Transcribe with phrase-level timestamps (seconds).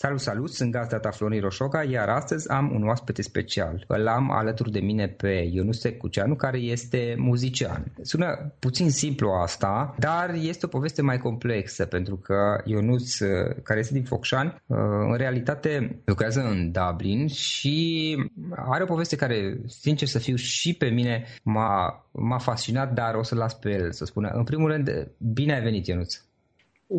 [0.00, 3.84] Salut, salut, sunt gazda ta Florin Roșoca, iar astăzi am un oaspete special.
[3.86, 7.92] Îl am alături de mine pe Ionus Cuceanu, care este muzician.
[8.02, 13.18] Sună puțin simplu asta, dar este o poveste mai complexă, pentru că Ionus,
[13.62, 18.16] care este din Focșani, în realitate lucrează în Dublin și
[18.54, 23.22] are o poveste care, sincer să fiu, și pe mine m-a, m-a fascinat, dar o
[23.22, 24.28] să las pe el să spună.
[24.28, 26.27] În primul rând, bine ai venit, Ionuț!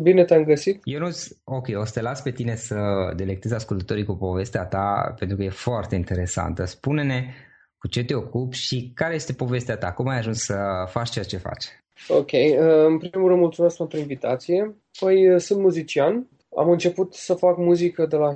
[0.02, 0.80] Bine te-am găsit.
[0.84, 2.76] Ionuț, ok, o să te las pe tine să
[3.16, 6.64] delectezi ascultătorii cu povestea ta, pentru că e foarte interesantă.
[6.64, 7.34] Spune-ne
[7.78, 10.56] cu ce te ocupi și care este povestea ta, cum ai ajuns să
[10.88, 11.64] faci ceea ce faci.
[12.08, 14.76] Ok, uh, în primul rând mulțumesc pentru invitație.
[15.00, 18.32] Păi uh, sunt muzician, am început să fac muzică de la...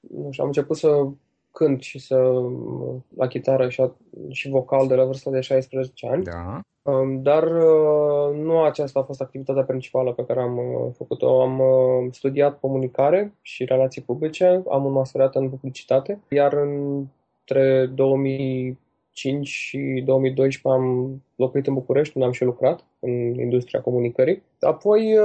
[0.00, 0.88] Nu știu, am început să
[1.60, 2.16] cânt și să
[3.16, 3.82] la chitară și,
[4.28, 6.24] și vocal de la vârsta de 16 ani.
[6.24, 6.60] Da.
[6.82, 11.42] Um, dar uh, nu aceasta a fost activitatea principală pe care am uh, făcut-o.
[11.42, 19.48] Am uh, studiat comunicare și relații publice, am un masterat în publicitate, iar între 2005
[19.48, 24.42] și 2012 am locuit în București, unde am și lucrat în industria comunicării.
[24.60, 25.18] Apoi,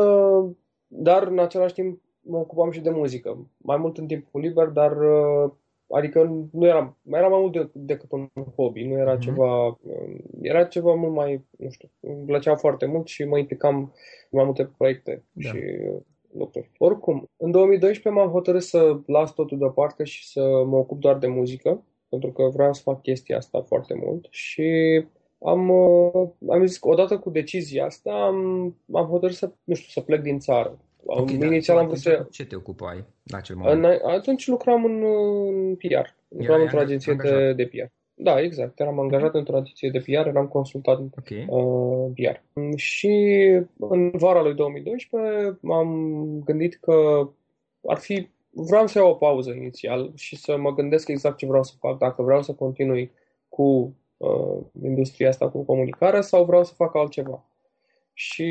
[0.88, 4.98] dar în același timp mă ocupam și de muzică, mai mult în timpul liber, dar
[5.90, 9.20] Adică nu era, mai era mai mult de, decât un hobby, nu era mm-hmm.
[9.20, 9.80] ceva,
[10.42, 13.76] era ceva mult mai, nu știu, îmi plăcea foarte mult și mă implicam
[14.30, 15.50] în mai multe proiecte da.
[15.50, 16.02] și uh,
[16.34, 16.72] lucruri.
[16.78, 21.28] Oricum, în 2012 m-am hotărât să las totul deoparte și să mă ocup doar de
[21.28, 25.04] muzică, pentru că vreau să fac chestia asta foarte mult și
[25.40, 29.90] am, uh, am zis că odată cu decizia asta am, am hotărât să, nu știu,
[29.90, 30.80] să plec din țară.
[31.06, 31.46] Okay, da.
[31.46, 32.28] inițial am vrut să...
[32.32, 34.02] Ce te ocupai la acel moment?
[34.04, 35.04] Atunci lucram în,
[35.48, 36.08] în PR.
[36.28, 37.86] Lucram într-o agenție de, de PR.
[38.14, 38.80] Da, exact.
[38.80, 39.40] Eram angajat okay.
[39.40, 41.46] într-o agenție de PR, eram consultant okay.
[41.50, 42.60] uh, PR.
[42.76, 43.14] Și
[43.80, 47.30] în vara lui 2012 m-am gândit că
[47.88, 48.30] ar fi...
[48.50, 51.98] Vreau să iau o pauză inițial și să mă gândesc exact ce vreau să fac.
[51.98, 53.12] Dacă vreau să continui
[53.50, 57.46] cu uh, industria asta cu comunicarea sau vreau să fac altceva.
[58.18, 58.44] Și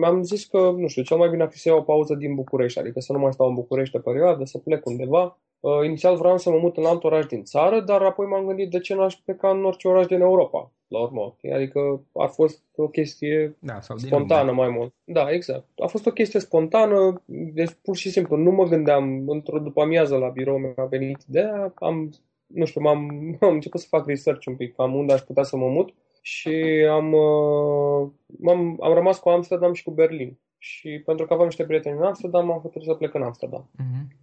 [0.00, 2.34] mi-am zis că, nu știu, cel mai bine ar fi să iau o pauză din
[2.34, 5.38] București, adică să nu mai stau în București o perioadă, să plec undeva.
[5.60, 8.70] Uh, inițial vreau să mă mut în alt oraș din țară, dar apoi m-am gândit
[8.70, 11.36] de ce n-aș pleca în orice oraș din Europa, la urmă.
[11.54, 14.94] Adică a fost o chestie da, sau spontană mai mult.
[15.04, 15.66] Da, exact.
[15.76, 20.16] A fost o chestie spontană, deci pur și simplu nu mă gândeam, într-o după amiază
[20.16, 22.10] la birou mi-a venit ideea, am,
[22.46, 23.08] nu știu, m-am,
[23.40, 26.86] am început să fac research un pic, cam unde aș putea să mă mut și
[26.90, 28.10] am, uh,
[28.46, 30.38] am, am rămas cu Amsterdam și cu Berlin.
[30.58, 33.70] Și pentru că aveam niște prieteni în Amsterdam, am hotărât să plec în Amsterdam.
[33.74, 34.16] Uh-huh.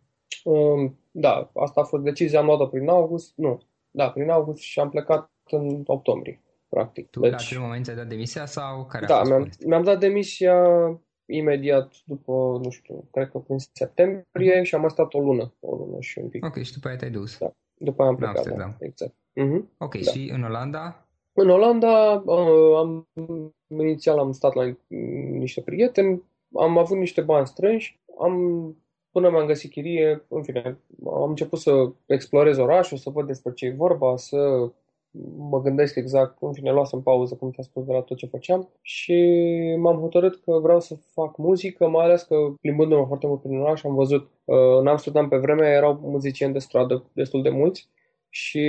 [1.12, 3.62] Da, asta a fost decizia, am luat-o prin august, nu,
[3.92, 7.10] da, prin august și am plecat în octombrie, practic.
[7.10, 9.84] Tu deci, la acel moment ai dat demisia sau care da, a fost mi-am, mi-am
[9.84, 10.68] dat demisia
[11.26, 14.64] imediat după, nu știu, cred că prin septembrie uh-huh.
[14.64, 16.46] și am mai stat o lună, o lună și un pic.
[16.46, 17.38] Ok, și după aia te-ai dus.
[17.38, 19.14] Da, după aia am plecat, da, exact.
[19.14, 19.78] Uh-huh.
[19.78, 20.12] Ok, da.
[20.12, 21.05] și în Olanda?
[21.38, 23.08] În Olanda uh, am,
[23.68, 24.76] inițial am stat la
[25.32, 26.24] niște prieteni,
[26.54, 28.36] am avut niște bani strânși, am,
[29.12, 33.66] până mi-am găsit chirie, în fine, am început să explorez orașul, să văd despre ce
[33.66, 34.70] e vorba, să
[35.38, 38.70] mă gândesc exact, în fine, luasem pauză, cum ți-am spus, de la tot ce făceam
[38.82, 39.16] și
[39.80, 43.84] m-am hotărât că vreau să fac muzică, mai ales că plimbându-mă foarte mult prin oraș,
[43.84, 47.90] am văzut, uh, în Amsterdam pe vremea erau muzicieni de stradă destul de mulți
[48.36, 48.60] și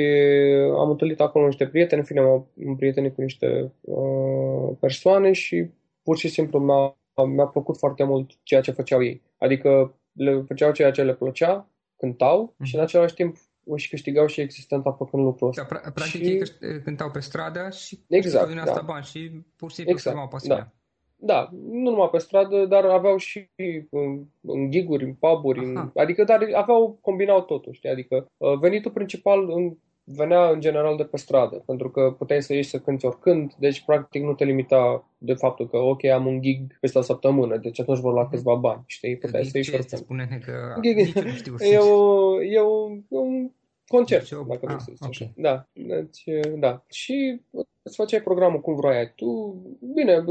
[0.76, 5.70] am întâlnit acolo niște prieteni, în fine, am împrietenit cu niște uh, persoane și
[6.02, 6.96] pur și simplu mi-a,
[7.26, 9.22] mi-a plăcut foarte mult ceea ce făceau ei.
[9.38, 12.64] Adică le făceau ceea ce le plăcea, cântau mm-hmm.
[12.64, 15.66] și în același timp își câștigau și existența făcând lucrul ăsta.
[15.70, 16.26] Da, practic și...
[16.26, 18.80] ei cântau pe stradă și exact, din asta da.
[18.80, 20.74] bani și pur și simplu exact, pasiunea.
[21.16, 21.34] Da.
[21.34, 23.48] Da, nu numai pe stradă, dar aveau și
[23.90, 27.90] în, în giguri, în puburi, în, adică dar aveau, combinau totul, știi?
[27.90, 32.54] Adică uh, venitul principal în, venea în general de pe stradă, pentru că puteai să
[32.54, 36.42] ieși să cânti oricând, deci practic nu te limita de faptul că, ok, am un
[36.42, 38.30] gig peste o săptămână, deci atunci vor lua mhm.
[38.30, 39.16] câțiva bani, știi?
[39.16, 40.02] Puteai să ieși oricând.
[40.02, 43.50] spune că gig, nu știu e, o, e o, un
[43.88, 45.11] concert, deci, dacă vrei ah, să zici okay.
[45.11, 45.33] așa.
[45.37, 46.25] Da, deci,
[46.59, 46.83] da.
[46.88, 47.41] Și
[47.83, 49.56] îți făceai programul cum vroiai tu.
[49.94, 50.25] Bine,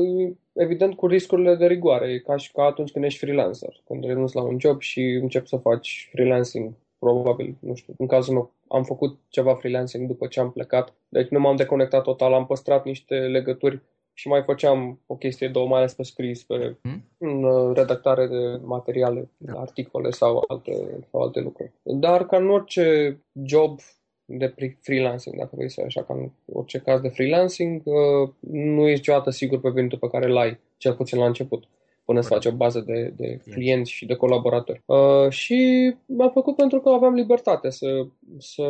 [0.53, 4.41] evident cu riscurile de rigoare, ca și ca atunci când ești freelancer, când renunți la
[4.41, 9.19] un job și începi să faci freelancing probabil, nu știu, în cazul meu am făcut
[9.29, 13.81] ceva freelancing după ce am plecat, deci nu m-am deconectat total, am păstrat niște legături
[14.17, 17.03] și mai făceam o chestie, două, mai ales pe scris, pe hmm?
[17.17, 19.59] în uh, redactare de materiale, da.
[19.59, 20.71] articole sau alte,
[21.11, 21.71] sau alte lucruri.
[21.83, 23.79] Dar ca în orice job
[24.25, 28.97] de freelancing, dacă vrei să așa, ca în orice caz de freelancing, uh, nu ești
[28.97, 31.63] niciodată sigur pe venitul pe care l-ai, cel puțin la început
[32.05, 34.81] până să faci o bază de, de clienți și de colaboratori.
[34.85, 38.07] Uh, și m-a făcut pentru că aveam libertate să,
[38.37, 38.63] să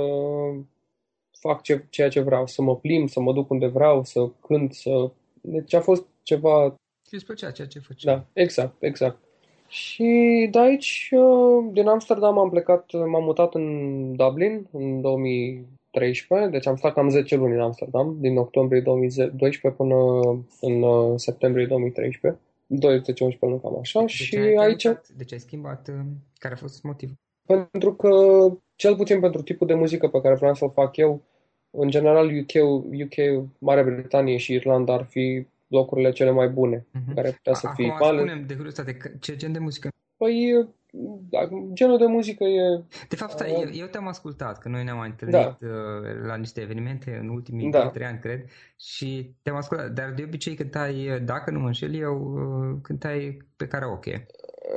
[1.40, 4.74] fac ce, ceea ce vreau, să mă plim, să mă duc unde vreau, să cânt,
[4.74, 5.12] să...
[5.48, 6.76] Deci a fost ceva...
[7.08, 8.16] Și îți plăcea ceea ce făceai.
[8.16, 9.18] Da, exact, exact.
[9.68, 16.68] Și de aici, uh, din Amsterdam am plecat, m-am mutat în Dublin în 2013, deci
[16.68, 19.96] am stat cam 10 luni în Amsterdam, din octombrie 2012 până
[20.62, 22.42] în uh, septembrie 2013.
[22.74, 24.84] 12-11 luni cam așa de și aici...
[25.16, 25.88] de ce ai schimbat?
[25.88, 26.06] Uh,
[26.38, 27.16] care a fost motivul?
[27.46, 28.10] Pentru că,
[28.76, 31.22] cel puțin pentru tipul de muzică pe care vreau să-l fac eu,
[31.78, 32.64] în general UK,
[33.04, 37.14] UK, Marea Britanie și Irlanda ar fi locurile cele mai bune uh-huh.
[37.16, 37.92] care putea să fie.
[37.92, 39.90] Acum spunem de curiozitate, ce gen de muzică?
[40.18, 40.68] Păi,
[41.30, 42.84] da, genul de muzică e...
[43.10, 45.58] De fapt, uh, eu, eu te-am ascultat, că noi ne-am întâlnit da.
[45.62, 47.90] Uh, la niște evenimente în ultimii da.
[47.90, 48.46] 3 ani, cred,
[48.80, 53.68] și te-am ascultat, dar de obicei cântai, dacă nu mă înșel eu, uh, cântai pe
[53.68, 54.26] karaoke.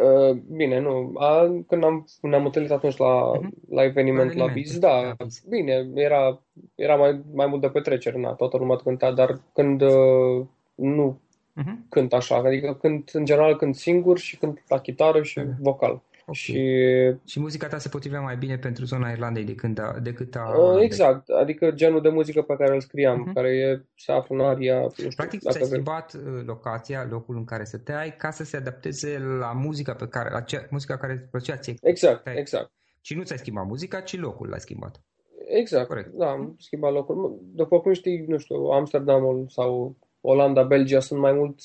[0.04, 1.12] Uh, bine, nu.
[1.14, 3.68] A, când am, ne-am întâlnit atunci la, uh-huh.
[3.70, 5.44] la eveniment la, la Biz, da, la Biz.
[5.48, 6.42] bine, era,
[6.74, 11.20] era mai, mai mult de petrecere, na, toată lumea cânta, dar când uh, nu
[11.60, 11.88] uh-huh.
[11.88, 15.58] cânt așa, adică cânt, în general cânt singur și cânt la chitară și uh-huh.
[15.58, 16.02] vocal.
[16.28, 16.40] Okay.
[16.40, 20.54] Și, și muzica ta se potrivea mai bine pentru zona Irlandei decât a, decât a
[20.58, 23.34] uh, Exact, adică genul de muzică pe care îl scriam, uh-huh.
[23.34, 24.80] care e, se află în aria...
[24.80, 29.18] Nu știu, Practic ți-ai schimbat uh, locația, locul în care stăteai, ca să se adapteze
[29.38, 31.74] la muzica pe care, la cea, muzica care îți plăcea ție.
[31.80, 32.72] Exact, exact.
[33.00, 35.02] Și nu ți-ai schimbat muzica, ci locul l-ai schimbat.
[35.46, 36.08] Exact, Corect.
[36.08, 37.38] da, am schimbat locul.
[37.54, 41.60] După cum știi, nu știu, Amsterdamul sau Olanda, Belgia sunt mai mult,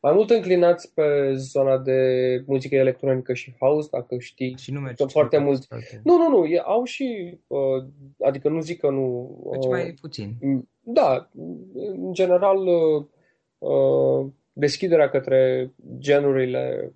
[0.00, 2.00] mai mult înclinați pe zona de
[2.46, 4.62] muzică electronică și house, dacă știți.
[4.62, 5.66] Și nu mergi foarte mult.
[6.04, 7.84] Nu, nu, nu, e, au și, uh,
[8.24, 9.36] adică nu zic că nu...
[9.50, 10.36] Deci uh, mai puțin.
[10.80, 11.28] Da,
[11.74, 13.04] în general uh,
[13.58, 16.92] uh, deschiderea către genurile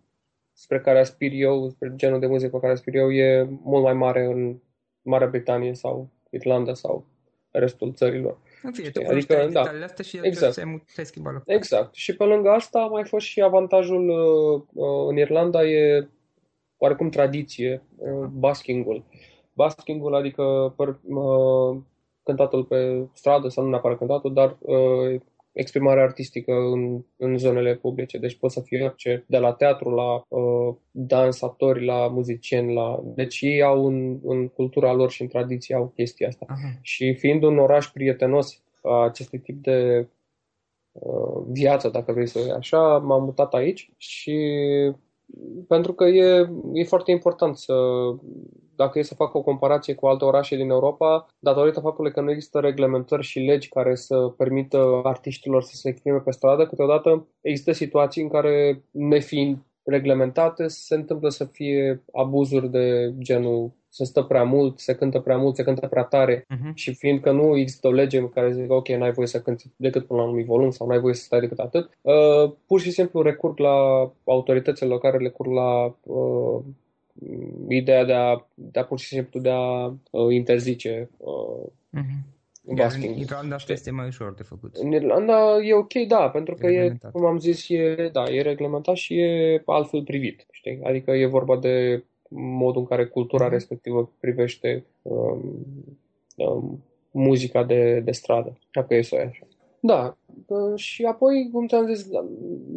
[0.53, 3.95] spre care aspir eu, spre genul de muzică pe care aspir eu, e mult mai
[3.95, 4.57] mare în
[5.03, 7.07] Marea Britanie sau Irlanda sau
[7.51, 8.39] restul țărilor.
[8.63, 10.55] În fine, tu adică, da, astea și exact.
[10.87, 11.57] se schimba lucrurile.
[11.57, 11.95] Exact.
[11.95, 14.09] Și pe lângă asta a mai fost și avantajul
[14.73, 16.09] uh, în Irlanda e
[16.77, 19.05] oarecum tradiție, uh, baskingul.
[19.53, 21.77] Baskingul, adică păr, uh,
[22.23, 25.21] cântatul pe stradă, sau nu neapărat cântatul, dar uh,
[25.53, 28.19] exprimare artistică în, în zonele publice.
[28.19, 33.03] Deci pot să fie orice, de la teatru la uh, dansatori, la muzicieni, la...
[33.05, 36.47] Deci ei au în, în cultura lor și în tradiție au chestia asta.
[36.49, 36.79] Aha.
[36.81, 40.09] Și fiind un oraș prietenos a acestui tip de
[40.93, 44.39] uh, viață, dacă vrei să o așa, m-am mutat aici și
[45.69, 47.75] pentru că e, e foarte important să,
[48.77, 52.31] dacă e să fac o comparație cu alte orașe din Europa, datorită faptului că nu
[52.31, 57.73] există reglementări și legi care să permită artiștilor să se exprime pe stradă, câteodată există
[57.73, 64.43] situații în care, nefiind reglementate, se întâmplă să fie abuzuri de genul se stă prea
[64.43, 66.75] mult, se cântă prea mult, se cântă prea tare uh-huh.
[66.75, 70.07] și fiindcă nu există o lege în care zic ok, n-ai voie să cânti decât
[70.07, 72.91] până la un anumit volum sau n-ai voie să stai decât atât, uh, pur și
[72.91, 76.63] simplu recurg la autoritățile locale, recurg la uh,
[77.69, 82.31] ideea de a, de a pur și simplu de a uh, interzice uh, uh-huh.
[82.77, 84.77] Iar în Irlanda asta este mai ușor de făcut.
[84.77, 88.97] În Irlanda e ok, da, pentru că e, cum am zis, e, da, e reglementat
[88.97, 90.81] și e altfel privit, știi?
[90.83, 95.67] Adică e vorba de modul în care cultura mm respectivă privește um,
[96.37, 99.47] um, muzica de, de stradă, dacă e să o așa.
[99.81, 102.25] Da, uh, și apoi, cum ți-am zis, da,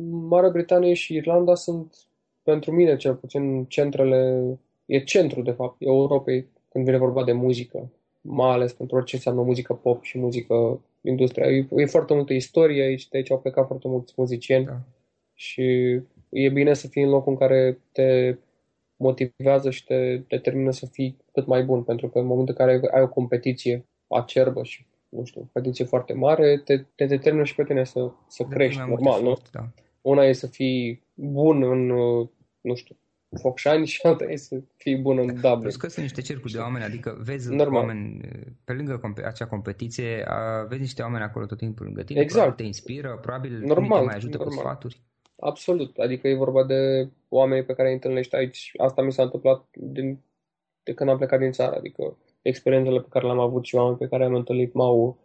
[0.09, 1.95] Marea Britanie și Irlanda sunt,
[2.43, 4.45] pentru mine cel puțin, centrele,
[4.85, 9.41] e centru, de fapt, Europei când vine vorba de muzică, mai ales pentru orice înseamnă
[9.41, 11.47] muzică pop și muzică industria.
[11.47, 14.79] E, e foarte multă istorie aici, de aici au plecat foarte mulți muzicieni da.
[15.33, 15.63] și
[16.29, 18.35] e bine să fii în locul în care te
[18.97, 22.81] motivează și te determină să fii cât mai bun, pentru că în momentul în care
[22.93, 27.55] ai o competiție acerbă și, nu știu, o competiție foarte mare, te, te determină și
[27.55, 29.37] pe tine să, să crești, normal, nu?
[29.51, 29.69] Da.
[30.01, 31.85] Una e să fii bun în,
[32.61, 32.95] nu știu,
[33.41, 35.59] Focșani și alta e să fii bun în Dublin.
[35.59, 37.81] Plus că sunt niște cercuri de oameni, adică vezi Normal.
[37.81, 38.21] oameni,
[38.63, 40.25] pe lângă acea competiție,
[40.67, 42.55] vezi niște oameni acolo tot timpul lângă tine, exact.
[42.55, 43.99] te inspiră, probabil Normal.
[43.99, 44.55] te mai ajută Normal.
[44.55, 45.01] cu sfaturi.
[45.39, 48.72] Absolut, adică e vorba de oameni pe care îi întâlnești aici.
[48.77, 50.24] Asta mi s-a întâmplat din,
[50.84, 54.08] de când am plecat din țară, adică experiențele pe care le-am avut și oameni pe
[54.08, 55.18] care am întâlnit m-au,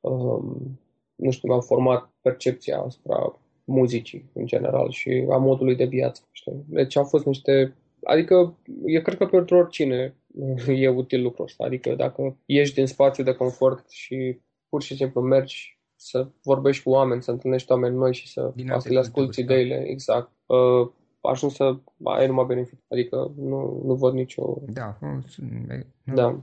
[0.00, 0.80] um,
[1.14, 6.22] nu știu, mi-au format percepția asupra muzicii în general și a modului de viață.
[6.32, 6.64] Știi?
[6.68, 7.76] Deci au fost niște...
[8.02, 10.16] Adică eu cred că pentru oricine
[10.84, 11.64] e util lucrul ăsta.
[11.64, 16.90] Adică dacă ieși din spațiu de confort și pur și simplu mergi să vorbești cu
[16.90, 19.52] oameni, să întâlnești oameni noi și să să le asculti da.
[19.52, 20.30] ideile, exact.
[20.46, 20.90] Uh,
[21.20, 22.84] ajung să ai numai beneficii.
[22.88, 24.58] Adică nu, nu văd nicio...
[24.66, 24.98] Da.
[25.00, 26.42] Nu, da.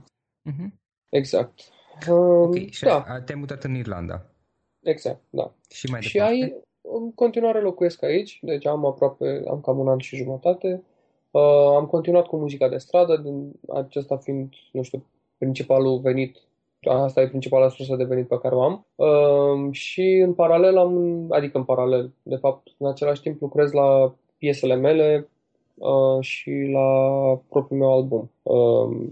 [0.50, 0.68] Uh-huh.
[1.08, 1.60] Exact.
[2.08, 3.20] Uh, ok, și da.
[3.24, 4.30] te-ai mutat în Irlanda.
[4.82, 5.52] Exact, da.
[5.68, 9.98] Și mai și ai, în continuare locuiesc aici, deci am aproape, am cam un an
[9.98, 10.82] și jumătate.
[11.30, 15.06] Uh, am continuat cu muzica de stradă, din acesta fiind, nu știu,
[15.38, 16.45] principalul venit
[16.86, 18.86] Asta e principala sursă de venit pe care o am.
[18.94, 24.14] Uh, și în paralel am, adică în paralel, de fapt, în același timp lucrez la
[24.38, 25.28] piesele mele
[25.74, 26.88] uh, și la
[27.48, 28.30] propriul meu album.
[28.42, 29.08] Uh,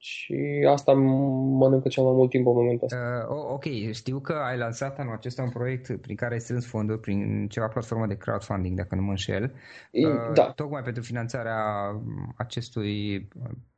[0.00, 3.26] și asta mănâncă cel mai mult timp în momentul ăsta.
[3.30, 7.00] Uh, ok, știu că ai lansat anul acesta un proiect prin care ai strâns fonduri
[7.00, 9.52] prin ceva platformă de crowdfunding, dacă nu mă înșel.
[9.92, 10.50] Uh, da.
[10.50, 11.62] Tocmai pentru finanțarea
[12.36, 13.28] acestui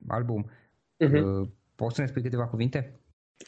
[0.08, 0.50] album.
[1.04, 1.22] Uh-huh.
[1.22, 2.99] Uh, poți să ne spui câteva cuvinte?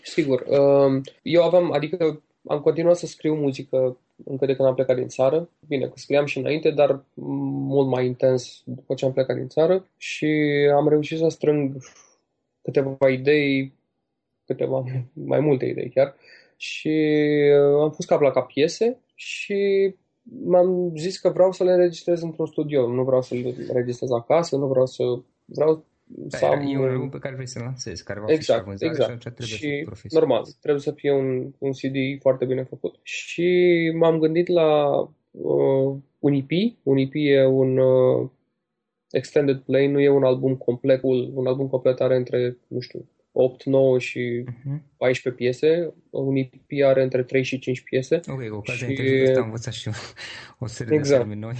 [0.02, 0.44] Sigur.
[0.48, 5.08] Um, eu aveam, adică am continuat să scriu muzică încă de când am plecat din
[5.08, 5.48] țară.
[5.68, 9.86] Bine, că scriam și înainte, dar mult mai intens după ce am plecat din țară
[9.96, 10.26] și
[10.74, 11.76] am reușit să strâng
[12.62, 13.72] câteva idei,
[14.46, 16.14] câteva, mai multe idei chiar,
[16.56, 16.88] și
[17.74, 22.22] uh, am pus cap la cap piese și m-am zis că vreau să le înregistrez
[22.22, 25.02] într-un studio, nu vreau să le înregistrez acasă, nu vreau să...
[25.44, 25.84] Vreau
[26.28, 26.60] să am...
[26.60, 29.42] E un album pe care vrei să-l lansezi, care va fi exact, și exact.
[29.42, 32.98] și trebuie și să normal, trebuie să fie un, un CD foarte bine făcut.
[33.02, 36.50] Și m-am gândit la uh, un EP.
[36.82, 38.30] Un EP e un uh,
[39.10, 43.64] extended play, nu e un album complet, un album complet are între, nu știu, 8,
[43.64, 44.80] 9 și uh-huh.
[44.96, 45.94] 14 piese.
[46.10, 48.20] Un EP are între 3 și 5 piese.
[48.28, 48.90] Ok, cu ocazia și...
[48.90, 49.94] interviului am învățat și eu
[50.64, 51.10] o serie exact.
[51.10, 51.54] de termeni noi.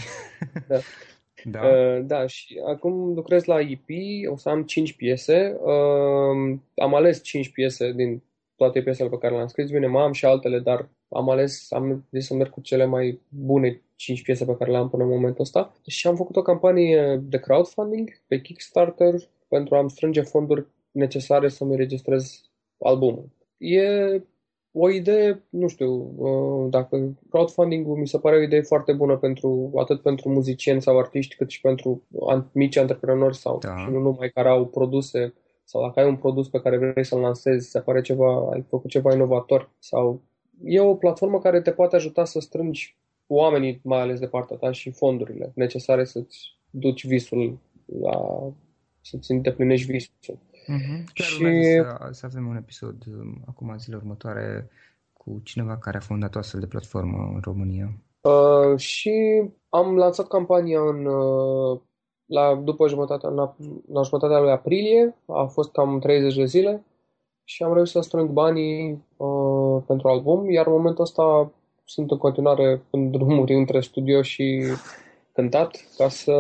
[0.69, 0.79] da.
[1.45, 1.61] Da.
[1.67, 3.89] Uh, da, și acum lucrez la EP,
[4.31, 5.57] o să am 5 piese.
[5.61, 8.23] Uh, am ales 5 piese din
[8.57, 9.71] toate piesele pe care le-am scris.
[9.71, 13.21] Bine, mai am și altele, dar am ales, am zis să merg cu cele mai
[13.29, 15.75] bune 5 piese pe care le am până în momentul ăsta.
[15.87, 19.15] Și am făcut o campanie de crowdfunding pe Kickstarter
[19.49, 22.41] pentru a-mi strânge fonduri necesare să-mi registrez
[22.79, 23.29] albumul.
[23.59, 23.83] E
[24.73, 29.73] o idee, nu știu, uh, dacă crowdfunding-ul mi se pare o idee foarte bună pentru
[29.77, 32.03] atât pentru muzicieni sau artiști, cât și pentru
[32.53, 33.77] mici antreprenori sau da.
[33.77, 37.21] și nu numai care au produse sau dacă ai un produs pe care vrei să-l
[37.21, 40.23] lansezi, se pare ceva, ai făcut ceva inovator sau
[40.65, 44.73] e o platformă care te poate ajuta să strângi oamenii, mai ales de partea ta,
[44.73, 46.39] și fondurile necesare să-ți
[46.71, 47.59] duci visul
[48.01, 48.49] la,
[49.01, 50.39] să-ți îndeplinești visul.
[50.63, 51.05] Mm-hmm.
[51.15, 51.73] Chiar și...
[51.73, 54.71] să, să avem un episod um, acum zilele următoare
[55.13, 57.93] cu cineva care a fondat o astfel de platformă în România.
[58.21, 61.81] Uh, și am lansat campania în, uh,
[62.27, 63.57] la, după jumătatea, la,
[63.93, 66.85] la jumătatea lui aprilie, a fost cam 30 de zile
[67.45, 71.53] și am reușit să strâng banii uh, pentru album, iar în momentul ăsta
[71.85, 74.63] sunt în continuare în drumuri între studio și
[75.33, 76.33] cântat ca să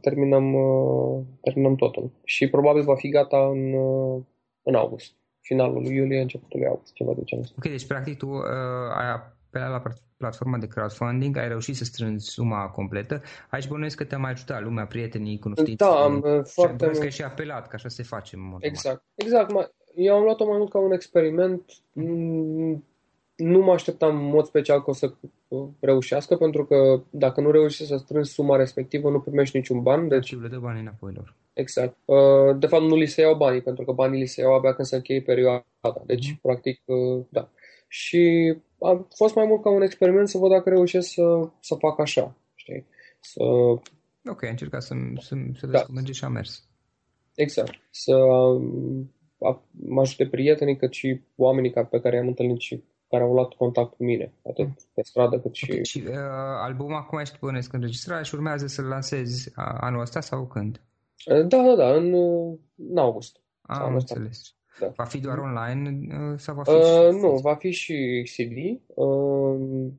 [0.00, 2.10] terminăm, uh, terminăm totul.
[2.24, 4.22] Și probabil va fi gata în, uh,
[4.62, 8.26] în august, finalul lui iulie, începutul lui august, ceva de genul Ok, deci practic tu
[8.26, 8.42] uh,
[8.94, 9.82] ai apelat la
[10.16, 13.22] platforma de crowdfunding, ai reușit să strângi suma completă.
[13.50, 15.84] Aici bănuiesc că te-a mai ajutat lumea, prietenii, cunoștințe.
[15.84, 16.98] Da, am uh, foarte mult.
[16.98, 19.50] că și apelat, că așa se face în mod Exact, exact.
[19.94, 21.62] Eu am luat-o mai mult ca un experiment.
[23.36, 25.14] Mm, nu mă așteptam în mod special că o să
[25.80, 30.08] reușească, pentru că dacă nu reușești să strângi suma respectivă, nu primești niciun ban.
[30.08, 31.36] Deci le dă banii înapoi lor.
[31.52, 31.96] Exact.
[32.04, 34.74] Uh, de fapt, nu li se iau banii, pentru că banii li se iau abia
[34.74, 35.64] când se încheie perioada.
[36.06, 36.40] Deci, mm-hmm.
[36.42, 37.50] practic, uh, da.
[37.88, 41.98] Și a fost mai mult ca un experiment să văd dacă reușesc să, să fac
[41.98, 42.86] așa, știi?
[43.20, 43.42] Să...
[44.30, 45.82] Ok, încercat să, să, să vezi da.
[45.82, 46.68] cum merge și a mers.
[47.34, 47.72] Exact.
[47.90, 48.14] Să
[49.70, 52.82] mă ajute prietenii, cât și oamenii pe care i-am întâlnit și
[53.12, 55.70] care au luat contact cu mine, atât pe stradă cât și...
[55.70, 56.14] Okay, și uh,
[56.62, 60.80] albumul acum ești bănesc înregistrare și urmează să-l lansezi anul ăsta sau când?
[61.26, 62.14] Uh, da, da, da, în,
[62.90, 63.36] în august.
[63.62, 64.54] Am înțeles.
[64.80, 64.92] Da.
[64.96, 67.20] Va fi doar online uh, sau va fi uh, și...
[67.20, 68.80] Nu, va fi și CD.
[68.94, 69.90] Uh,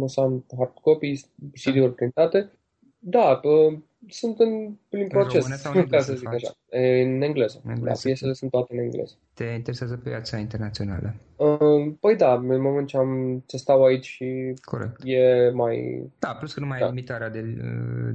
[0.00, 1.20] o să am hard copy,
[1.52, 2.52] CD-uri printate.
[2.98, 3.78] Da, uh,
[4.08, 6.56] sunt în plin proces, în sau în ca să zic așa.
[6.70, 7.60] În engleză.
[7.64, 7.94] În engleză.
[7.94, 9.14] Da, piesele sunt toate în engleză.
[9.34, 11.14] Te interesează piața internațională?
[11.36, 15.00] Uh, păi da, în moment ce, am, ce stau aici și Corect.
[15.04, 16.06] e mai...
[16.18, 16.84] Da, plus că nu mai da.
[16.84, 17.40] ai limitarea de,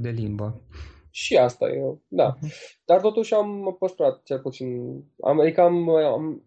[0.00, 0.60] de limbă.
[1.10, 2.36] Și asta e, da.
[2.36, 2.80] Uh-huh.
[2.84, 4.68] Dar totuși am păstrat cel puțin,
[5.20, 6.42] am, adică am, am,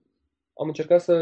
[0.53, 1.13] am încercat să...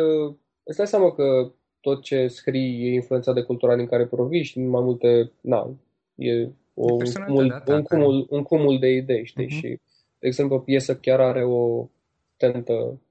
[0.63, 4.59] Îți dai seama că tot ce scrii e influențat de cultura din care provii și
[4.59, 5.75] mai multe, na,
[6.15, 6.49] e
[6.81, 9.45] o, un, cumul, un, cumul, un cumul de idei, știi?
[9.45, 9.59] Uh-huh.
[9.59, 9.79] Și,
[10.19, 11.87] de exemplu, o piesă chiar are o
[12.37, 13.01] tentă,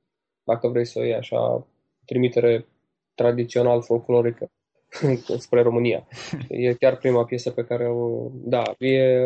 [0.45, 1.67] dacă vrei să o iei așa,
[2.05, 2.67] trimitere
[3.15, 4.51] tradițional folclorică
[5.45, 6.07] spre România.
[6.49, 8.31] E chiar prima piesă pe care o...
[8.33, 9.25] Da, e,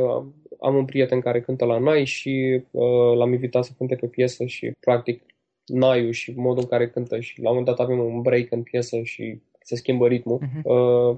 [0.61, 4.45] am un prieten care cântă la Nai și uh, l-am invitat să cânte pe piesă
[4.45, 5.23] și, practic,
[5.67, 8.63] Naiu și modul în care cântă și la un moment dat avem un break în
[8.63, 10.39] piesă și se schimbă ritmul.
[10.39, 10.63] Uh-huh.
[10.63, 11.17] Uh,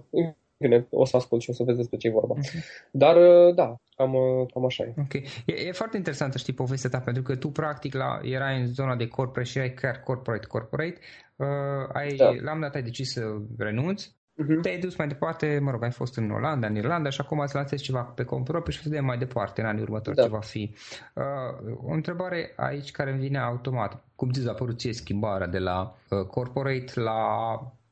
[0.59, 2.35] Bine, o să ascult și o să vezi despre ce e vorba.
[2.35, 2.90] Uh-huh.
[2.90, 4.95] Dar, uh, da, cam, uh, cam așa e.
[4.99, 5.12] Ok.
[5.12, 8.67] E, e foarte interesant să știi povestea ta, pentru că tu, practic, la, erai în
[8.67, 10.99] zona de corporate și erai chiar corporate-corporate.
[11.37, 11.47] Uh,
[11.93, 12.31] ai, da.
[12.43, 13.21] la un dat ai decis să
[13.59, 14.17] renunți.
[14.43, 14.61] Uh-huh.
[14.62, 17.55] Te-ai dus mai departe, mă rog, ai fost în Olanda, în Irlanda și acum îți
[17.55, 20.23] lansezi ceva pe cont propriu și vedem mai departe în anii următori da.
[20.23, 20.75] ce va fi.
[21.14, 24.05] Uh, o întrebare aici care îmi vine automat.
[24.17, 27.23] Cum ți a apărut ție schimbarea de la uh, corporate la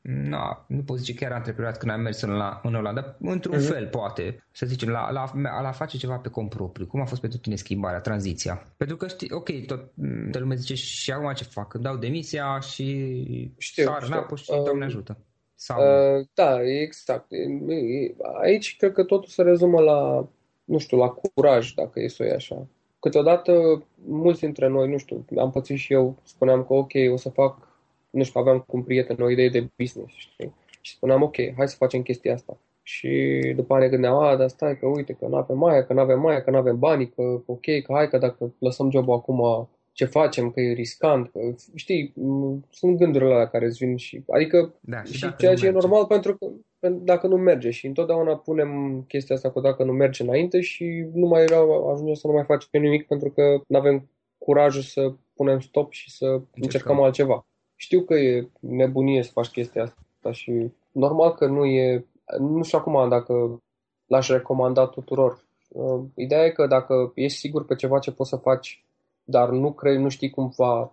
[0.03, 3.69] na, nu pot zice chiar antreprenoriat când am mers în, la, în Olanda, într-un uh-huh.
[3.69, 6.87] fel poate, să zicem, la, la, la, la face ceva pe cont propriu.
[6.87, 8.67] Cum a fost pentru tine schimbarea, tranziția?
[8.77, 9.91] Pentru că știi, ok, tot,
[10.31, 14.27] de lume zice și acum ce fac, îmi dau demisia și știu, sar știu.
[14.31, 15.19] în și uh, Doamne ajută.
[15.55, 15.81] Sau...
[15.81, 17.27] Uh, da, exact.
[18.41, 20.29] Aici cred că totul se rezumă la,
[20.65, 22.67] nu știu, la curaj, dacă e să o așa.
[22.99, 27.29] Câteodată, mulți dintre noi, nu știu, am pățit și eu, spuneam că ok, o să
[27.29, 27.71] fac
[28.12, 30.55] nu știu, aveam cu un prieten o idee de business, știi?
[30.81, 32.59] Și spuneam, ok, hai să facem chestia asta.
[32.83, 33.09] Și
[33.57, 36.01] după aia ne gândeam, a, dar stai că uite, că nu avem mai, că nu
[36.01, 39.68] avem mai, că nu avem bani, că ok, că hai că dacă lăsăm jobul acum,
[39.92, 41.40] ce facem, că e riscant, că,
[41.75, 42.12] știi,
[42.70, 45.66] sunt gândurile alea care îți vin și, adică, da, și, și ceea ce merge.
[45.66, 46.46] e normal pentru că
[46.88, 51.27] dacă nu merge și întotdeauna punem chestia asta cu dacă nu merge înainte și nu
[51.27, 51.44] mai
[51.92, 56.11] ajungem să nu mai facem nimic pentru că nu avem curajul să punem stop și
[56.11, 57.46] să încercăm, încercăm altceva.
[57.83, 62.07] Știu că e nebunie să faci chestia asta și normal că nu e,
[62.38, 63.62] nu știu acum dacă
[64.07, 65.45] l-aș recomanda tuturor.
[65.68, 68.85] Uh, ideea e că dacă ești sigur pe ceva ce poți să faci,
[69.25, 70.92] dar nu crezi, nu știi cum va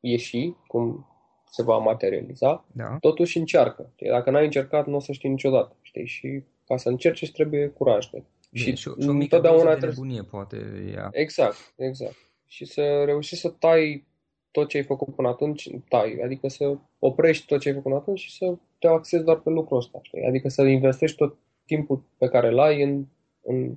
[0.00, 1.06] ieși, cum
[1.50, 2.96] se va materializa, da.
[3.00, 3.92] totuși încearcă.
[4.10, 5.76] Dacă n-ai încercat, nu o să știi niciodată.
[5.80, 6.06] Știi?
[6.06, 8.06] Și ca să încerci, îți trebuie curaj.
[8.06, 8.22] De.
[8.52, 10.56] Și, și, și o mică de nebunie, poate.
[10.94, 11.08] Ia.
[11.12, 12.16] Exact, exact.
[12.46, 14.06] Și să reușești să tai
[14.54, 16.20] tot ce ai făcut până atunci, tai.
[16.24, 19.50] Adică să oprești tot ce ai făcut până atunci și să te axezi doar pe
[19.50, 19.98] lucrul ăsta.
[20.02, 20.26] Știi?
[20.26, 21.36] Adică să investești tot
[21.66, 23.04] timpul pe care îl ai în,
[23.42, 23.74] în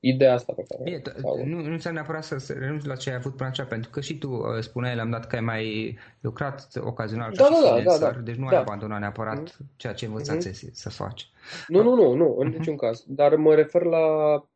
[0.00, 0.82] ideea asta pe care...
[0.82, 1.46] Bine, sau...
[1.46, 4.00] nu, nu înseamnă neapărat să, să renunți la ce ai avut până acea, pentru că
[4.00, 7.56] și tu uh, spuneai la un dat că ai mai lucrat ocazional da, ca da,
[7.56, 8.50] și da, da, da, deci nu da.
[8.50, 9.76] ai abandonat neapărat mm-hmm.
[9.76, 10.72] ceea ce învățați mm-hmm.
[10.72, 11.28] să faci.
[11.68, 12.56] Nu, nu, nu, nu, în mm-hmm.
[12.56, 13.04] niciun caz.
[13.06, 14.06] Dar mă refer la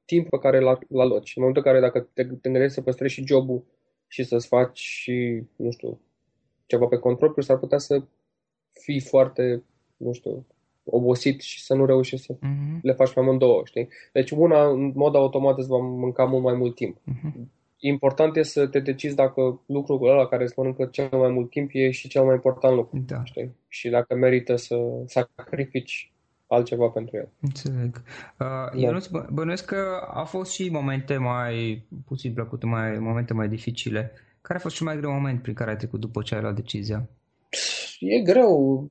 [0.04, 1.24] timp pe care l-a, l luat.
[1.24, 3.64] Și în momentul în care dacă te, te gândești să păstrezi și jobul
[4.08, 6.00] și să-ți faci și, nu știu,
[6.66, 8.02] ceva pe cont propriu, s-ar putea să
[8.72, 9.62] fii foarte,
[9.96, 10.46] nu știu,
[10.84, 12.80] obosit și să nu reușești să uh-huh.
[12.82, 13.88] le faci pe amândouă, știi?
[14.12, 16.96] Deci una, în mod automat, îți va mânca mult mai mult timp.
[16.96, 17.56] Uh-huh.
[17.80, 21.70] Important e să te decizi dacă lucrul ăla care îți mănâncă cel mai mult timp
[21.72, 23.24] e și cel mai important lucru, da.
[23.24, 23.56] știi?
[23.68, 26.12] Și dacă merită să sacrifici
[26.48, 27.28] altceva pentru el.
[27.40, 27.96] Înțeleg.
[27.96, 28.02] Uh,
[28.38, 28.70] da.
[28.76, 28.98] Eu nu
[29.32, 34.12] bănuiesc că a fost și momente mai puțin plăcute, mai, momente mai dificile.
[34.40, 36.54] Care a fost cel mai greu moment prin care ai trecut după ce ai luat
[36.54, 37.08] decizia?
[38.00, 38.88] E greu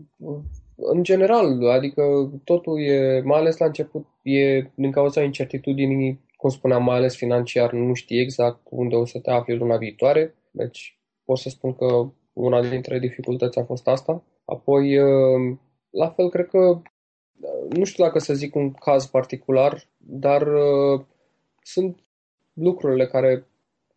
[0.76, 6.84] în general, adică totul e, mai ales la început, e din cauza incertitudinii, cum spuneam,
[6.84, 10.36] mai ales financiar, nu știi exact unde o să te afli luna viitoare.
[10.52, 14.24] Deci pot să spun că una dintre dificultăți a fost asta.
[14.46, 15.58] Apoi, uh,
[15.90, 16.82] la fel, cred că,
[17.70, 21.06] nu știu dacă să zic un caz particular, dar uh,
[21.62, 22.00] sunt
[22.54, 23.48] lucrurile care,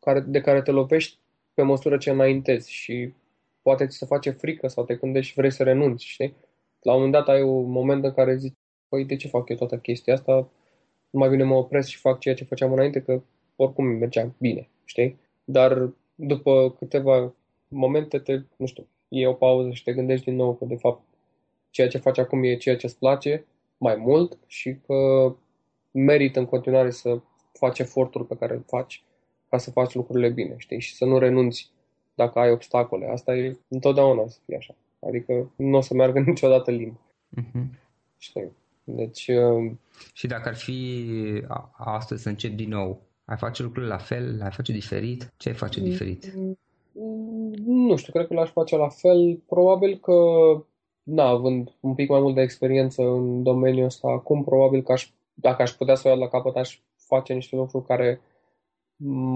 [0.01, 1.19] care, de care te lovești
[1.55, 3.15] pe măsură ce înaintezi și
[3.63, 6.35] poate ți se face frică sau te gândești vrei să renunți, știi?
[6.81, 8.57] la un moment dat ai un moment în care zici,
[8.89, 10.33] păi de ce fac eu toată chestia asta?
[11.11, 13.23] Nu mai bine mă opresc și fac ceea ce făceam înainte, că
[13.57, 15.19] oricum mergea bine, știi?
[15.45, 17.35] Dar după câteva
[17.69, 21.03] momente te, nu știu, e o pauză și te gândești din nou că de fapt
[21.71, 23.45] ceea ce faci acum e ceea ce îți place
[23.79, 24.95] mai mult și că
[25.91, 27.21] merită în continuare să
[27.53, 29.05] faci efortul pe care îl faci
[29.49, 30.81] ca să faci lucrurile bine, știi?
[30.81, 31.71] Și să nu renunți
[32.15, 33.07] dacă ai obstacole.
[33.07, 34.75] Asta e întotdeauna să fie așa.
[35.07, 37.01] Adică nu o să meargă niciodată limba.
[37.41, 37.65] Uh-huh.
[38.19, 38.53] Știi?
[38.85, 39.29] Deci...
[39.29, 39.73] Uh...
[40.13, 41.05] Și dacă ar fi
[41.77, 44.41] astăzi să încep din nou, ai face lucrurile la fel?
[44.43, 45.33] Ai face diferit?
[45.37, 46.35] Ce ai face diferit?
[46.35, 49.43] Mm, nu știu, cred că l-aș face la fel.
[49.47, 50.13] Probabil că,
[51.11, 55.11] na, având un pic mai mult de experiență în domeniul ăsta acum, probabil că aș,
[55.35, 58.21] dacă aș putea să o iau la capăt, aș face niște lucruri care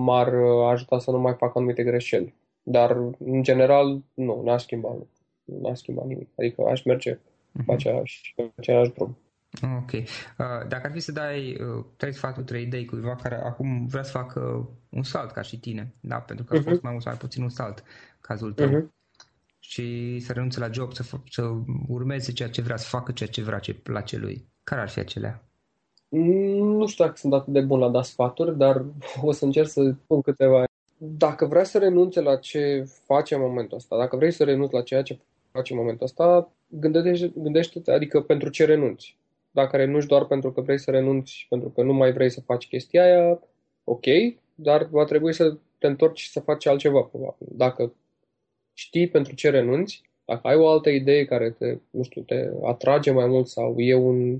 [0.04, 0.34] m-ar
[0.70, 2.34] ajuta să nu mai fac anumite greșeli.
[2.62, 6.28] Dar, în general, nu, n-aș schimba lucruri nu a schimbat nimic.
[6.38, 7.64] Adică aș merge uh-huh.
[7.66, 9.18] pe, același, pe același drum.
[9.62, 9.92] Ok.
[9.92, 14.02] Uh, dacă ar fi să dai uh, trei sfaturi, trei idei cuiva care acum vrea
[14.02, 16.16] să facă un salt ca și tine, da?
[16.16, 16.64] pentru că a uh-huh.
[16.64, 17.84] fost mai mult sau mai puțin un salt
[18.20, 18.86] cazul tău, uh-huh.
[19.68, 21.52] Și să renunțe la job, să, f- să
[21.88, 24.48] urmeze ceea ce vrea, să facă ceea ce vrea, ce place lui.
[24.64, 25.44] Care ar fi acelea?
[26.08, 28.84] Nu știu dacă sunt atât de bun la da sfaturi, dar
[29.22, 30.64] o să încerc să pun câteva.
[30.96, 34.82] Dacă vrea să renunțe la ce face în momentul ăsta, dacă vrei să renunți la
[34.82, 35.18] ceea ce
[35.50, 39.16] faci în momentul ăsta, gândește, gândește-te, adică pentru ce renunți.
[39.50, 42.66] Dacă renunți doar pentru că vrei să renunți, pentru că nu mai vrei să faci
[42.66, 43.40] chestia aia,
[43.84, 44.04] ok,
[44.54, 47.46] dar va trebui să te întorci și să faci altceva, probabil.
[47.50, 47.92] Dacă
[48.74, 53.10] știi pentru ce renunți, dacă ai o altă idee care te, nu știu, te atrage
[53.10, 54.32] mai mult sau e un,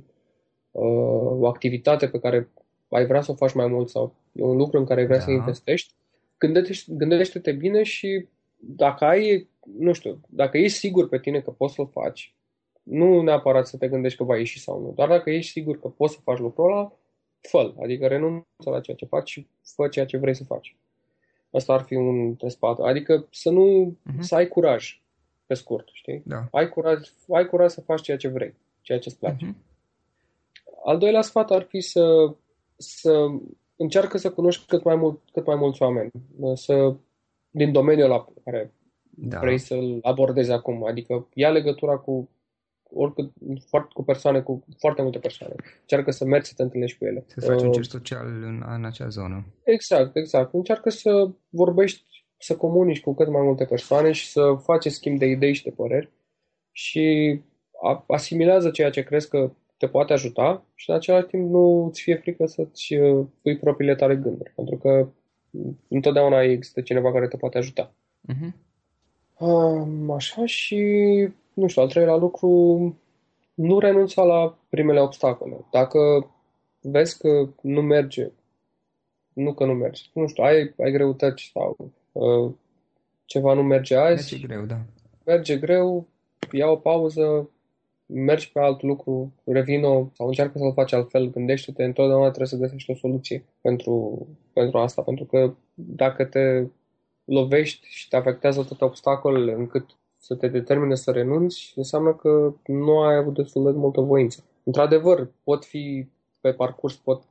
[0.71, 2.49] uh, o activitate pe care
[2.89, 5.19] ai vrea să o faci mai mult sau e un lucru în care ai vrea
[5.19, 5.25] da.
[5.25, 5.95] să investești,
[6.39, 11.75] gândește, gândește-te bine și dacă ai nu știu, dacă ești sigur pe tine că poți
[11.75, 12.35] să-l faci,
[12.83, 15.89] nu neapărat să te gândești că va ieși sau nu, dar dacă ești sigur că
[15.89, 16.93] poți să faci lucrul ăla,
[17.41, 20.77] fă Adică renunță la ceea ce faci și fă ceea ce vrei să faci.
[21.55, 22.83] Asta ar fi un spate.
[22.83, 24.21] Adică să nu, uh-huh.
[24.21, 25.03] să ai curaj,
[25.47, 26.23] pe scurt, știi?
[26.27, 26.49] Da.
[26.51, 26.99] Ai, curaj,
[27.33, 29.47] ai curaj să faci ceea ce vrei, ceea ce îți place.
[29.47, 29.73] Uh-huh.
[30.85, 32.35] Al doilea sfat ar fi să,
[32.77, 33.27] să
[33.77, 36.11] încearcă să cunoști cât mai, mult, cât mai mulți oameni,
[36.55, 36.95] să,
[37.51, 38.73] din domeniul ăla care
[39.17, 39.39] da.
[39.39, 40.87] vrei să-l abordezi acum.
[40.87, 42.29] Adică ia legătura cu
[42.95, 43.31] oricât,
[43.69, 45.55] foarte, cu persoane, cu foarte multe persoane.
[45.81, 47.25] Încearcă să mergi să te întâlnești cu ele.
[47.27, 49.45] Să faci uh, un cer social în, în acea zonă.
[49.65, 50.55] Exact, exact.
[50.55, 52.05] Încearcă să vorbești,
[52.39, 55.71] să comunici cu cât mai multe persoane și să faci schimb de idei și de
[55.71, 56.11] păreri
[56.73, 57.41] și
[58.07, 62.17] asimilează ceea ce crezi că te poate ajuta și în același timp nu îți fie
[62.17, 65.09] frică să-ți uh, pui propriile tale gânduri, pentru că
[65.89, 67.95] întotdeauna există cineva care te poate ajuta.
[68.33, 68.63] Uh-huh.
[70.15, 70.83] Așa și,
[71.55, 72.49] nu știu, al treilea lucru,
[73.55, 75.65] nu renunța la primele obstacole.
[75.71, 76.31] Dacă
[76.81, 78.31] vezi că nu merge,
[79.33, 81.77] nu că nu merge, nu știu, ai, ai greutăți sau
[82.13, 82.53] uh,
[83.25, 84.33] ceva nu merge azi.
[84.33, 84.81] Merge greu, da.
[85.25, 86.07] Merge greu,
[86.53, 87.49] ia o pauză,
[88.07, 92.91] mergi pe alt lucru, revină sau încearcă să-l faci altfel, gândește-te, întotdeauna trebuie să găsești
[92.91, 96.67] o soluție pentru, pentru asta, pentru că dacă te
[97.25, 103.01] lovești și te afectează toate obstacolele încât să te determine să renunți, înseamnă că nu
[103.01, 104.45] ai avut destul de multă voință.
[104.65, 106.09] Într-adevăr, pot fi
[106.41, 107.23] pe parcurs, pot,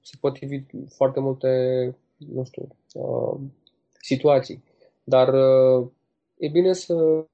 [0.00, 1.48] se pot fi foarte multe,
[2.16, 3.40] nu știu, uh,
[4.00, 4.62] situații,
[5.04, 5.88] dar uh,
[6.36, 7.24] e bine să,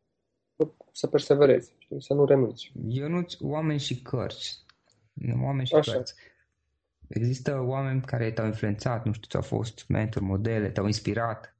[0.92, 2.72] să perseverezi, știi, să nu renunți.
[2.88, 4.64] Eu nu oameni și cărți.
[5.42, 5.92] Oameni și Așa.
[5.92, 6.14] cărți.
[7.08, 11.54] Există oameni care te-au influențat, nu știu, ți-au fost mentor, modele, te-au inspirat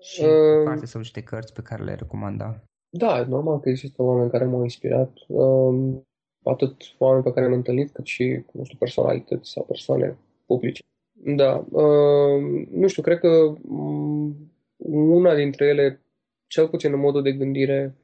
[0.00, 2.62] și uh, o carte sau niște cărți pe care le recomanda.
[2.96, 6.06] Da, normal că există oameni care m-au inspirat, um,
[6.42, 10.82] atât oameni pe care am întâlnit, cât și, nu știu, personalități sau persoane publice.
[11.12, 13.28] Da, um, nu știu, cred că
[13.68, 16.00] um, una dintre ele,
[16.46, 17.94] cel puțin în modul de gândire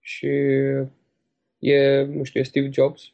[0.00, 0.26] și
[1.58, 3.12] e, nu știu, e Steve Jobs,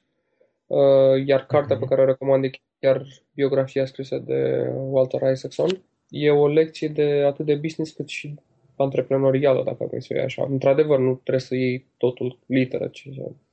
[0.66, 5.83] uh, iar cartea pe care o recomand e chiar biografia scrisă de Walter Isaacson.
[6.09, 8.35] E o lecție de atât de business cât și
[8.76, 10.46] antreprenorială, dacă vrei să o iei așa.
[10.50, 13.11] Într-adevăr, nu trebuie să iei totul literă ce,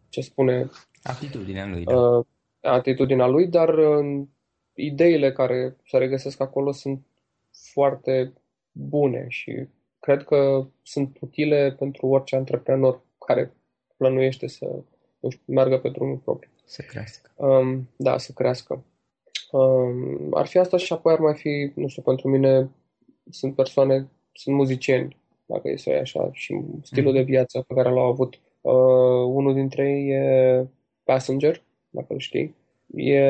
[0.09, 0.69] ce spune
[1.03, 1.95] Atitudinea lui, da.
[1.95, 2.25] uh,
[2.61, 4.21] atitudinea lui, dar uh,
[4.73, 7.05] ideile care se regăsesc acolo sunt
[7.51, 8.33] foarte
[8.71, 9.67] bune și
[9.99, 13.53] cred că sunt utile pentru orice antreprenor care
[13.97, 14.65] plănuiește să
[15.19, 16.51] nu știu, meargă pe drumul propriu.
[16.65, 17.31] Să crească.
[17.35, 18.83] Um, da, să crească.
[19.51, 22.69] Um, ar fi asta și apoi ar mai fi, nu știu, pentru mine
[23.29, 27.89] sunt persoane, sunt muzicieni, dacă e să iei așa, și stilul de viață pe care
[27.89, 28.39] l-au avut.
[28.61, 28.73] Uh,
[29.25, 30.67] unul dintre ei e
[31.03, 32.55] Passenger, dacă îl știi.
[32.95, 33.21] E,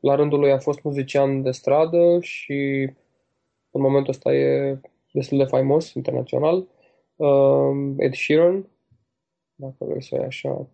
[0.00, 2.90] la rândul lui a fost muzician de stradă și
[3.70, 4.78] în momentul ăsta e
[5.12, 6.66] destul de faimos internațional.
[7.16, 8.66] Uh, Ed Sheeran,
[9.54, 10.66] dacă vrei să iei așa.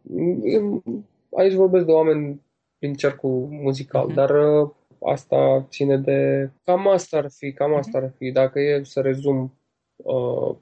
[1.31, 2.41] Aici vorbesc de oameni
[2.79, 4.15] din cercul muzical, uh-huh.
[4.15, 4.71] dar uh,
[5.03, 6.51] asta ține de...
[6.65, 8.31] Cam asta ar fi, cam asta ar fi.
[8.31, 9.59] Dacă e să rezum
[9.97, 10.57] uh,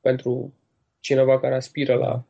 [0.00, 0.54] pentru
[1.00, 2.24] cineva care aspiră la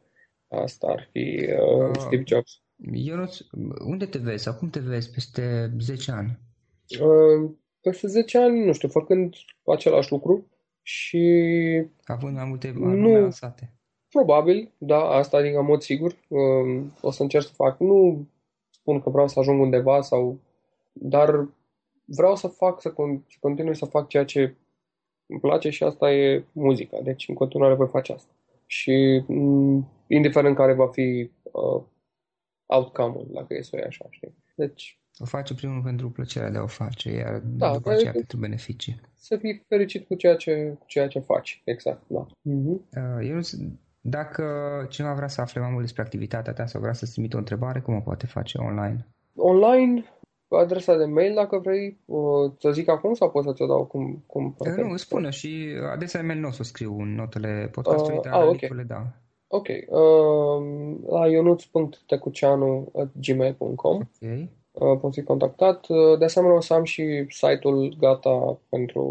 [0.48, 2.62] asta ar fi uh, uh, Steve Jobs.
[2.92, 3.38] Ionuț,
[3.84, 6.38] unde te vezi sau cum te vezi peste 10 ani?
[7.00, 9.34] Uh, peste 10 ani, nu știu, făcând
[9.64, 10.46] același lucru
[10.82, 11.18] și...
[12.04, 13.72] Având mai multe nu, lansate.
[14.08, 16.18] Probabil, da, asta adică în mod sigur.
[16.28, 17.80] Uh, o să încerc să fac.
[17.80, 18.26] Nu
[18.70, 20.40] spun că vreau să ajung undeva sau...
[20.92, 21.48] Dar
[22.04, 24.54] vreau să fac, să, con- să continui să fac ceea ce
[25.26, 27.00] îmi place și asta e muzica.
[27.00, 28.32] Deci în continuare voi face asta.
[28.66, 31.82] Și m- indiferent care va fi uh,
[32.66, 34.34] outcome-ul, dacă e să o iei așa, știi?
[34.54, 34.96] Deci...
[35.18, 39.00] O face primul pentru plăcerea de a o face, iar da, după aceea pentru beneficii.
[39.14, 42.26] Să fii fericit cu ceea ce, cu ceea ce faci, exact, da.
[42.26, 42.78] Uh-huh.
[42.96, 43.38] Uh, eu,
[44.00, 44.44] dacă
[44.90, 47.80] cineva vrea să afle mai mult despre activitatea ta sau vrea să-ți trimită o întrebare,
[47.80, 49.06] cum o poate face online?
[49.36, 50.04] Online,
[50.56, 51.98] adresa de mail dacă vrei,
[52.58, 54.84] să zic acum sau pot să ți-o dau cum, cum prefer?
[54.84, 58.22] Nu, spune și adresa de mail nu o să o scriu în notele podcastului, uh,
[58.22, 58.70] dar ah, okay.
[58.72, 59.06] le da.
[59.46, 59.68] Ok.
[59.68, 60.62] Uh,
[61.08, 64.06] la ionuț.tecuceanu.gmail.com Ok.
[64.72, 65.86] Uh, pot fi contactat.
[66.18, 69.02] De asemenea, o să am și site-ul gata pentru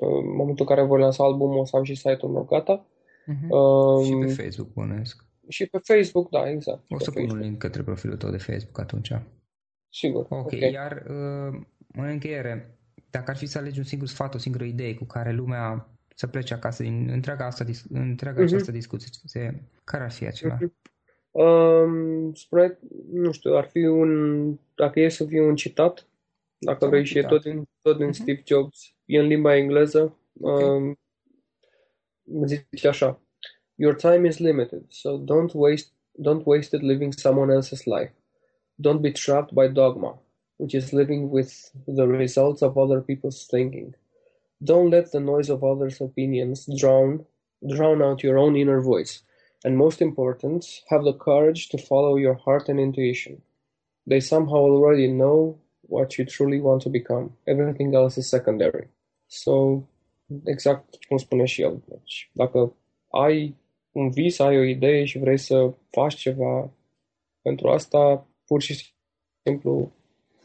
[0.00, 2.86] uh, în momentul în care voi lansa albumul, o să am și site-ul meu gata.
[2.86, 3.48] Uh-huh.
[3.48, 5.24] Uh, și pe Facebook, bănuiesc.
[5.48, 6.80] Și pe Facebook, da, exact.
[6.88, 9.12] O să pun un link către profilul tău de Facebook atunci.
[9.98, 10.26] Sigur.
[10.28, 10.70] Ok, okay.
[10.72, 11.60] iar uh,
[11.92, 12.78] în încheiere,
[13.10, 16.26] dacă ar fi să alegi un singur sfat, o singură idee cu care lumea să
[16.26, 18.44] plece acasă din întreaga, asta, întreaga uh-huh.
[18.44, 20.56] această discuție, care ar fi acela?
[20.56, 20.70] Uh-huh.
[21.30, 22.78] Um, spre,
[23.12, 24.10] nu știu, ar fi un,
[24.74, 26.06] dacă e să fie un citat,
[26.58, 28.12] dacă Sau vrei și e tot din, tot din uh-huh.
[28.12, 30.68] Steve Jobs, e în limba engleză, okay.
[30.68, 30.98] um,
[32.44, 33.20] zice așa,
[33.74, 38.14] Your time is limited, so don't waste, don't waste it living someone else's life.
[38.80, 40.14] Don't be trapped by dogma,
[40.58, 43.94] which is living with the results of other people's thinking.
[44.62, 47.26] Don't let the noise of others' opinions drown,
[47.66, 49.22] drown out your own inner voice.
[49.64, 53.42] And most important, have the courage to follow your heart and intuition.
[54.06, 57.36] They somehow already know what you truly want to become.
[57.46, 58.88] Everything else is secondary.
[59.28, 59.86] So,
[60.44, 61.66] exact cum spune și
[63.10, 63.56] ai
[63.92, 66.70] un vis, ai o idee și vrei să faci ceva
[67.42, 68.94] pentru asta, pur și
[69.42, 69.92] simplu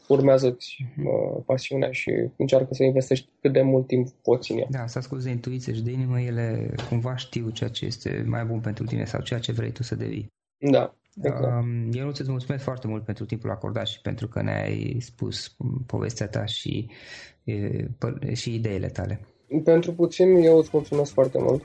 [0.08, 4.66] urmează-ți uh, pasiunea și încearcă să investești cât de mult timp poți în ea.
[4.70, 8.44] Da, să asculti de intuiție și de inimă, ele cumva știu ceea ce este mai
[8.44, 10.32] bun pentru tine sau ceea ce vrei tu să devii.
[10.70, 11.62] Da, exact.
[11.62, 15.56] Um, eu nu ți mulțumesc foarte mult pentru timpul acordat și pentru că ne-ai spus
[15.86, 16.90] povestea ta și,
[17.44, 17.86] e,
[18.34, 19.20] și ideile tale.
[19.64, 21.64] Pentru puțin, eu îți mulțumesc foarte mult.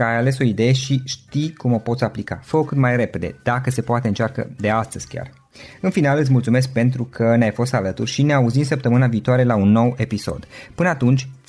[0.00, 2.40] că ai ales o idee și știi cum o poți aplica.
[2.42, 5.30] Fă-o cât mai repede, dacă se poate încearcă de astăzi chiar.
[5.80, 9.56] În final îți mulțumesc pentru că ne-ai fost alături și ne auzim săptămâna viitoare la
[9.56, 10.46] un nou episod.
[10.74, 11.28] Până atunci,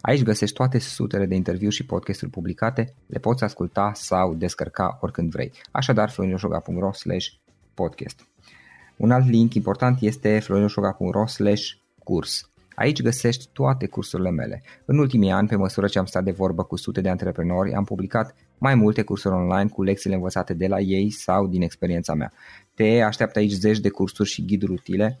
[0.00, 5.30] Aici găsești toate sutele de interviuri și podcasturi publicate, le poți asculta sau descărca oricând
[5.30, 5.52] vrei.
[5.70, 6.90] Așadar, florioșoga.ro
[7.74, 8.26] podcast
[8.96, 11.24] Un alt link important este florioșoga.ro
[12.04, 12.50] curs.
[12.74, 14.62] Aici găsești toate cursurile mele.
[14.84, 17.84] În ultimii ani, pe măsură ce am stat de vorbă cu sute de antreprenori, am
[17.84, 22.32] publicat mai multe cursuri online cu lecțiile învățate de la ei sau din experiența mea.
[22.74, 25.20] Te așteaptă aici zeci de cursuri și ghiduri utile